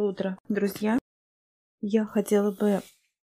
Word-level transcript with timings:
Доброе 0.00 0.12
утро, 0.12 0.38
друзья! 0.48 0.98
Я 1.82 2.06
хотела 2.06 2.52
бы 2.52 2.80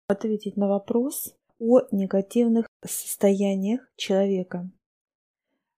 ответить 0.07 0.57
на 0.57 0.67
вопрос 0.67 1.35
о 1.57 1.81
негативных 1.91 2.67
состояниях 2.85 3.81
человека. 3.95 4.69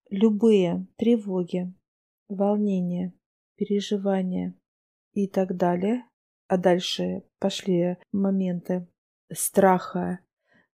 Любые 0.09 0.85
тревоги, 0.97 1.73
волнения, 2.27 3.13
переживания 3.55 4.55
и 5.13 5.29
так 5.29 5.55
далее, 5.55 6.03
а 6.49 6.57
дальше 6.57 7.23
пошли 7.39 7.95
моменты 8.11 8.85
страха, 9.31 10.19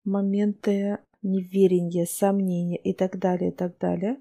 моменты 0.03 0.97
неверия, 1.21 2.07
сомнения 2.07 2.77
и 2.77 2.95
так 2.95 3.19
далее, 3.19 3.51
и 3.51 3.55
так 3.55 3.77
далее, 3.77 4.19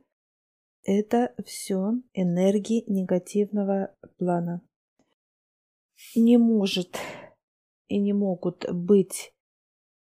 это 0.84 1.34
все 1.46 1.95
энергии 2.12 2.84
негативного 2.86 3.96
плана 4.18 4.61
не 6.15 6.37
может 6.37 6.98
и 7.88 7.98
не 7.98 8.12
могут 8.12 8.70
быть 8.73 9.33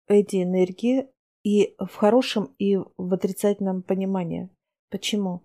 эти 0.06 0.42
энергии 0.42 1.08
и 1.42 1.74
в 1.78 1.94
хорошем, 1.94 2.54
и 2.58 2.76
в 2.76 3.12
отрицательном 3.12 3.82
понимании. 3.82 4.50
Почему? 4.90 5.42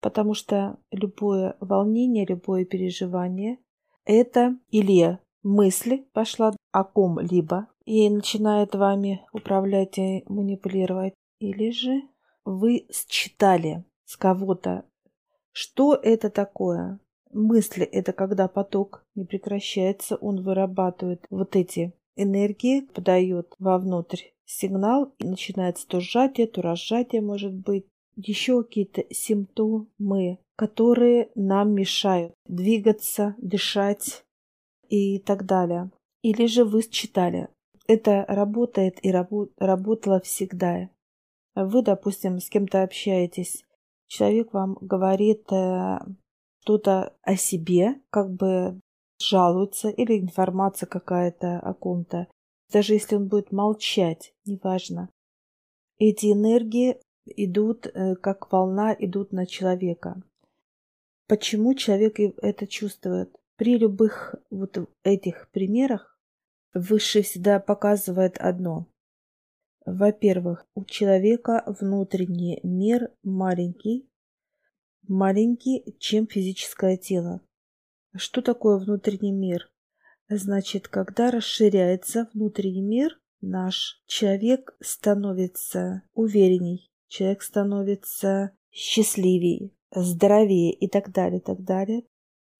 Потому 0.00 0.34
что 0.34 0.78
любое 0.90 1.56
волнение, 1.60 2.24
любое 2.26 2.64
переживание– 2.64 3.58
это 4.04 4.58
или 4.70 5.18
мысль 5.42 6.04
пошла 6.12 6.54
о 6.72 6.84
ком-либо 6.84 7.68
и 7.84 8.08
начинает 8.08 8.74
вами 8.74 9.26
управлять 9.32 9.98
и 9.98 10.24
манипулировать, 10.26 11.14
или 11.40 11.70
же 11.70 12.02
вы 12.44 12.86
считали 12.90 13.84
с 14.04 14.16
кого-то, 14.16 14.84
что 15.52 15.94
это 15.94 16.30
такое, 16.30 17.00
Мысли– 17.30 17.84
это 17.92 18.12
когда 18.12 18.48
поток 18.48 19.04
не 19.14 19.24
прекращается, 19.24 20.16
он 20.16 20.42
вырабатывает 20.42 21.26
вот 21.30 21.56
эти 21.56 21.92
энергии, 22.16 22.80
подает 22.80 23.54
вовнутрь 23.58 24.22
сигнал, 24.44 25.12
и 25.18 25.26
начинается 25.26 25.86
то 25.86 26.00
сжатие, 26.00 26.46
то 26.46 26.62
разжатие 26.62 27.20
может 27.20 27.54
быть. 27.54 27.86
Еще 28.16 28.64
какие-то 28.64 29.04
симптомы, 29.10 30.38
которые 30.56 31.30
нам 31.36 31.72
мешают 31.72 32.34
двигаться, 32.46 33.36
дышать 33.38 34.24
и 34.88 35.20
так 35.20 35.46
далее. 35.46 35.92
Или 36.22 36.46
же 36.46 36.64
вы 36.64 36.82
считали, 36.82 37.48
это 37.86 38.24
работает 38.26 38.98
и 39.04 39.12
рабо- 39.12 39.50
работало 39.56 40.20
всегда. 40.20 40.90
Вы, 41.54 41.82
допустим, 41.82 42.40
с 42.40 42.48
кем-то 42.48 42.82
общаетесь, 42.82 43.64
человек 44.08 44.52
вам 44.52 44.78
говорит 44.80 45.50
э, 45.52 45.98
что-то 46.68 47.14
о 47.22 47.34
себе, 47.36 47.98
как 48.10 48.30
бы 48.30 48.78
жалуется, 49.18 49.88
или 49.88 50.18
информация 50.18 50.86
какая-то 50.86 51.58
о 51.60 51.72
ком-то. 51.72 52.28
Даже 52.70 52.92
если 52.92 53.16
он 53.16 53.28
будет 53.28 53.52
молчать, 53.52 54.34
неважно. 54.44 55.08
Эти 55.98 56.26
энергии 56.26 56.98
идут, 57.24 57.86
э, 57.86 58.16
как 58.16 58.52
волна, 58.52 58.94
идут 58.98 59.32
на 59.32 59.46
человека. 59.46 60.20
Почему 61.26 61.72
человек 61.72 62.20
это 62.20 62.66
чувствует? 62.66 63.34
При 63.56 63.78
любых 63.78 64.34
вот 64.50 64.78
этих 65.04 65.48
примерах 65.50 66.18
Высший 66.74 67.22
всегда 67.22 67.60
показывает 67.60 68.36
одно. 68.36 68.86
Во-первых, 69.86 70.66
у 70.74 70.84
человека 70.84 71.64
внутренний 71.80 72.60
мир 72.62 73.10
маленький, 73.24 74.06
маленький, 75.08 75.96
чем 75.98 76.26
физическое 76.26 76.96
тело. 76.96 77.40
Что 78.14 78.42
такое 78.42 78.78
внутренний 78.78 79.32
мир? 79.32 79.70
Значит, 80.28 80.88
когда 80.88 81.30
расширяется 81.30 82.28
внутренний 82.34 82.82
мир, 82.82 83.18
наш 83.40 84.02
человек 84.06 84.76
становится 84.80 86.02
уверенней, 86.14 86.90
человек 87.08 87.42
становится 87.42 88.52
счастливее, 88.70 89.70
здоровее 89.90 90.72
и 90.72 90.88
так 90.88 91.12
далее, 91.12 91.40
и 91.40 91.42
так 91.42 91.62
далее. 91.64 92.04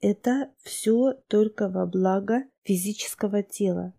Это 0.00 0.52
все 0.62 1.14
только 1.28 1.68
во 1.68 1.86
благо 1.86 2.44
физического 2.62 3.42
тела. 3.42 3.94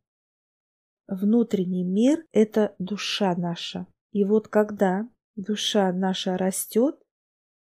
Внутренний 1.08 1.84
мир– 1.84 2.26
это 2.32 2.76
душа 2.80 3.36
наша. 3.36 3.88
И 4.12 4.24
вот 4.24 4.48
когда 4.48 5.10
душа 5.36 5.92
наша 5.92 6.38
растет, 6.38 7.00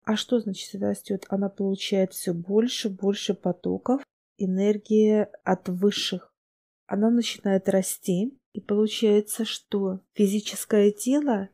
а 0.05 0.17
что 0.17 0.41
значит 0.41 0.75
растет? 0.81 1.27
Она 1.29 1.49
получает 1.49 2.13
все 2.13 2.33
больше, 2.33 2.89
больше 2.89 3.35
потоков 3.35 4.03
энергии 4.37 5.29
от 5.45 5.69
высших. 5.69 6.35
Она 6.87 7.11
начинает 7.11 7.69
расти, 7.69 8.37
и 8.53 8.61
получается, 8.61 9.45
что 9.45 10.01
физическое 10.15 10.91
тело 10.91 11.49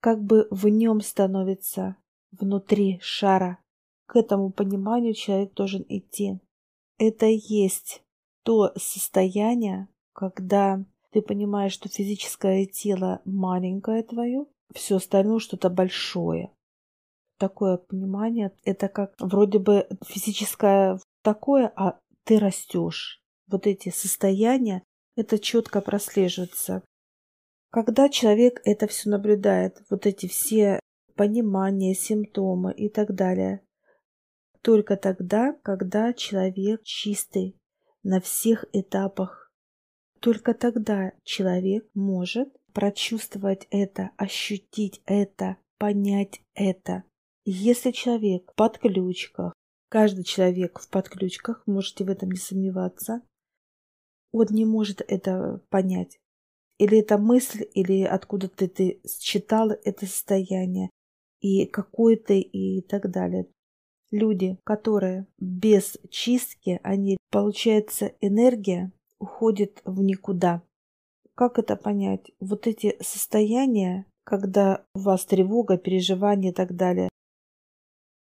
как 0.00 0.22
бы 0.22 0.46
в 0.50 0.68
нем 0.68 1.00
становится 1.00 1.96
внутри 2.30 2.98
шара. 3.00 3.58
К 4.06 4.16
этому 4.16 4.52
пониманию 4.52 5.14
человек 5.14 5.54
должен 5.54 5.84
идти. 5.88 6.38
Это 6.98 7.26
есть 7.26 8.02
то 8.42 8.72
состояние, 8.76 9.88
когда 10.12 10.84
ты 11.10 11.22
понимаешь, 11.22 11.72
что 11.72 11.88
физическое 11.88 12.66
тело 12.66 13.22
маленькое 13.24 14.02
твое, 14.02 14.46
все 14.74 14.96
остальное 14.96 15.38
что-то 15.38 15.70
большое 15.70 16.52
такое 17.38 17.78
понимание. 17.78 18.52
Это 18.64 18.88
как 18.88 19.14
вроде 19.18 19.58
бы 19.58 19.88
физическое 20.06 20.98
такое, 21.22 21.72
а 21.76 21.98
ты 22.24 22.38
растешь. 22.38 23.22
Вот 23.46 23.66
эти 23.66 23.88
состояния, 23.88 24.82
это 25.16 25.38
четко 25.38 25.80
прослеживается. 25.80 26.82
Когда 27.70 28.08
человек 28.08 28.60
это 28.64 28.86
все 28.86 29.10
наблюдает, 29.10 29.82
вот 29.90 30.06
эти 30.06 30.26
все 30.26 30.80
понимания, 31.16 31.94
симптомы 31.94 32.72
и 32.72 32.88
так 32.88 33.14
далее, 33.14 33.62
только 34.62 34.96
тогда, 34.96 35.54
когда 35.62 36.12
человек 36.12 36.82
чистый 36.82 37.56
на 38.02 38.20
всех 38.20 38.64
этапах, 38.72 39.52
только 40.20 40.54
тогда 40.54 41.12
человек 41.24 41.88
может 41.94 42.48
прочувствовать 42.72 43.66
это, 43.70 44.10
ощутить 44.16 45.02
это, 45.06 45.56
понять 45.78 46.40
это. 46.54 47.04
Если 47.50 47.92
человек 47.92 48.52
в 48.52 48.54
подключках, 48.56 49.54
каждый 49.88 50.22
человек 50.22 50.80
в 50.80 50.90
подключках, 50.90 51.62
можете 51.66 52.04
в 52.04 52.10
этом 52.10 52.30
не 52.30 52.36
сомневаться, 52.36 53.22
он 54.32 54.48
не 54.50 54.66
может 54.66 55.00
это 55.00 55.62
понять. 55.70 56.20
Или 56.76 56.98
это 56.98 57.16
мысль, 57.16 57.64
или 57.72 58.02
откуда-то 58.02 58.68
ты 58.68 59.00
считал 59.08 59.70
это 59.70 60.04
состояние, 60.04 60.90
и 61.40 61.64
какое-то, 61.64 62.34
и 62.34 62.82
так 62.82 63.10
далее. 63.10 63.46
Люди, 64.10 64.58
которые 64.62 65.26
без 65.38 65.96
чистки, 66.10 66.80
они, 66.82 67.16
получается, 67.30 68.12
энергия 68.20 68.92
уходит 69.20 69.80
в 69.86 70.02
никуда. 70.02 70.62
Как 71.34 71.58
это 71.58 71.76
понять? 71.76 72.30
Вот 72.40 72.66
эти 72.66 73.02
состояния, 73.02 74.04
когда 74.24 74.84
у 74.94 74.98
вас 74.98 75.24
тревога, 75.24 75.78
переживания 75.78 76.50
и 76.50 76.54
так 76.54 76.76
далее, 76.76 77.08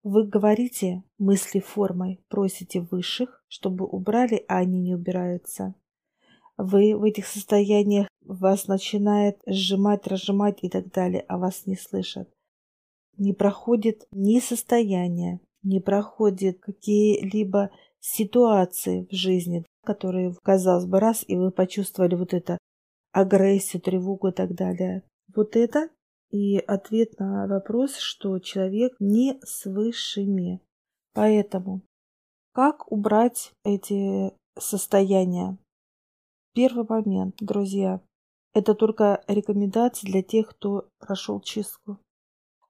вы 0.04 0.26
говорите 0.26 1.04
мысли 1.18 1.60
формой, 1.60 2.24
просите 2.28 2.82
высших, 2.82 3.44
чтобы 3.48 3.86
убрали, 3.86 4.44
а 4.48 4.58
они 4.58 4.80
не 4.80 4.96
убираются. 4.96 5.76
Вы 6.58 6.96
в 6.96 7.04
этих 7.04 7.28
состояниях 7.28 8.08
вас 8.26 8.68
начинает 8.68 9.40
сжимать, 9.46 10.08
разжимать 10.08 10.60
и 10.62 10.70
так 10.70 10.92
далее, 10.92 11.24
а 11.28 11.38
вас 11.38 11.66
не 11.66 11.76
слышат. 11.76 12.30
Не 13.18 13.34
проходит 13.34 14.08
ни 14.12 14.40
состояние, 14.40 15.40
не 15.64 15.80
проходит 15.80 16.60
какие-либо 16.60 17.70
ситуации 18.00 19.08
в 19.10 19.14
жизни, 19.14 19.66
которые, 19.84 20.36
казалось 20.44 20.86
бы, 20.86 21.00
раз, 21.00 21.24
и 21.28 21.36
вы 21.36 21.52
почувствовали 21.52 22.16
вот 22.16 22.34
это 22.34 22.58
агрессию, 23.12 23.82
тревогу 23.82 24.30
и 24.30 24.32
так 24.32 24.56
далее. 24.56 25.04
Вот 25.36 25.56
это 25.56 25.90
и 26.32 26.58
ответ 26.58 27.20
на 27.20 27.48
вопрос, 27.48 27.98
что 27.98 28.40
человек 28.40 28.94
не 29.00 29.40
с 29.44 29.66
высшими. 29.66 30.62
Поэтому 31.14 31.82
как 32.54 32.92
убрать 32.92 33.54
эти 33.64 34.34
состояния? 34.58 35.58
Первый 36.54 36.86
момент, 36.88 37.36
друзья, 37.40 38.02
это 38.54 38.76
только 38.76 39.24
рекомендации 39.28 40.08
для 40.08 40.22
тех, 40.22 40.50
кто 40.50 40.90
прошел 41.00 41.40
чистку. 41.40 42.00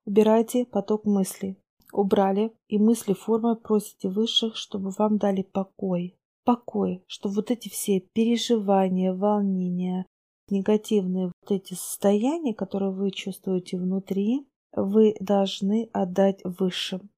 Убирайте 0.05 0.65
поток 0.65 1.05
мыслей. 1.05 1.57
Убрали, 1.91 2.53
и 2.67 2.77
мысли 2.77 3.13
формы 3.13 3.55
просите 3.55 4.09
высших, 4.09 4.55
чтобы 4.55 4.91
вам 4.91 5.17
дали 5.17 5.41
покой. 5.41 6.15
Покой, 6.43 7.03
чтобы 7.07 7.35
вот 7.35 7.51
эти 7.51 7.69
все 7.69 7.99
переживания, 7.99 9.13
волнения, 9.13 10.05
негативные 10.51 11.31
вот 11.41 11.51
эти 11.51 11.73
состояния, 11.73 12.53
которые 12.53 12.91
вы 12.91 13.11
чувствуете 13.11 13.77
внутри, 13.77 14.47
вы 14.73 15.15
должны 15.19 15.89
отдать 15.93 16.41
высшим. 16.43 17.09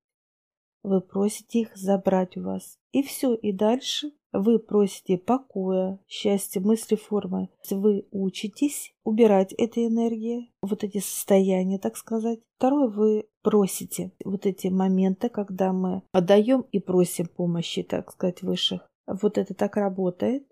вы 0.84 1.00
просите 1.00 1.62
их 1.62 1.78
забрать 1.78 2.36
у 2.36 2.42
вас. 2.42 2.78
И 2.92 3.04
все, 3.04 3.34
и 3.34 3.54
дальше 3.54 4.12
вы 4.34 4.60
просите 4.60 5.18
покоя, 5.18 6.00
счастья, 6.08 6.60
мысли, 6.60 6.96
формы. 6.96 7.50
Вы 7.70 8.06
учитесь 8.12 8.94
убирать 9.04 9.54
эти 9.54 9.88
энергии, 9.88 10.52
вот 10.62 10.84
эти 10.84 10.98
состояния, 10.98 11.78
так 11.80 11.96
сказать. 11.96 12.40
Второе, 12.58 12.88
вы 12.88 13.28
просите 13.44 14.12
вот 14.26 14.46
эти 14.46 14.68
моменты, 14.68 15.30
когда 15.30 15.72
мы 15.72 16.02
отдаем 16.12 16.66
и 16.72 16.80
просим 16.80 17.28
помощи, 17.28 17.84
так 17.84 18.12
сказать, 18.12 18.42
высших. 18.42 18.82
Вот 19.06 19.38
это 19.38 19.54
так 19.54 19.78
работает. 19.78 20.48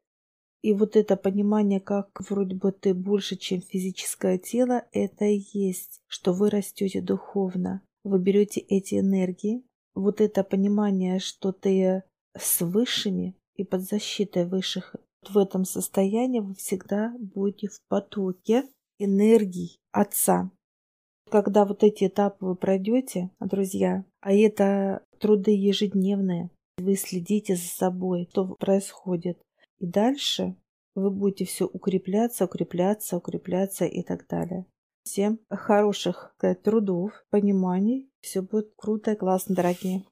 И 0.61 0.73
вот 0.73 0.95
это 0.95 1.15
понимание, 1.15 1.79
как 1.79 2.09
вроде 2.29 2.55
бы 2.55 2.71
ты 2.71 2.93
больше, 2.93 3.35
чем 3.35 3.61
физическое 3.61 4.37
тело, 4.37 4.85
это 4.91 5.25
и 5.25 5.43
есть, 5.53 6.01
что 6.07 6.33
вы 6.33 6.49
растете 6.49 7.01
духовно. 7.01 7.81
Вы 8.03 8.19
берете 8.19 8.59
эти 8.59 8.99
энергии, 8.99 9.63
вот 9.93 10.21
это 10.21 10.43
понимание, 10.43 11.19
что 11.19 11.51
ты 11.51 12.03
с 12.37 12.61
высшими 12.61 13.35
и 13.55 13.63
под 13.63 13.81
защитой 13.81 14.45
высших, 14.45 14.95
в 15.27 15.37
этом 15.37 15.65
состоянии 15.65 16.39
вы 16.39 16.55
всегда 16.55 17.13
будете 17.19 17.67
в 17.67 17.79
потоке 17.87 18.63
энергии 18.97 19.77
Отца. 19.91 20.51
Когда 21.29 21.65
вот 21.65 21.83
эти 21.83 22.07
этапы 22.07 22.45
вы 22.45 22.55
пройдете, 22.55 23.29
друзья, 23.39 24.03
а 24.19 24.33
это 24.33 25.03
труды 25.19 25.51
ежедневные, 25.51 26.49
вы 26.77 26.95
следите 26.95 27.55
за 27.55 27.67
собой, 27.67 28.27
что 28.31 28.55
происходит. 28.55 29.39
И 29.81 29.87
дальше 29.87 30.55
вы 30.93 31.09
будете 31.09 31.45
все 31.45 31.65
укрепляться, 31.65 32.45
укрепляться, 32.45 33.17
укрепляться 33.17 33.85
и 33.85 34.03
так 34.03 34.27
далее. 34.27 34.67
Всем 35.03 35.39
хороших 35.49 36.33
сказать, 36.37 36.61
трудов, 36.61 37.11
пониманий. 37.31 38.11
Все 38.21 38.43
будет 38.43 38.73
круто 38.77 39.13
и 39.13 39.15
классно, 39.15 39.55
дорогие. 39.55 40.05